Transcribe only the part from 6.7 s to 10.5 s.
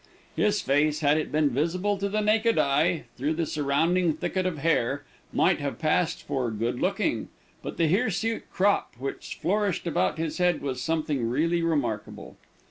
looking; but the hirsute crop which flourished about his